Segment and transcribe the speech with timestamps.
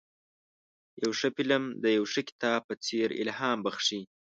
[1.03, 4.01] یو ښه فلم د یو ښه کتاب په څېر الهام بخښي.